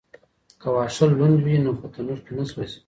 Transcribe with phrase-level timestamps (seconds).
[0.61, 2.79] که واښه لوند وي نو په تنور کي نه سوځي.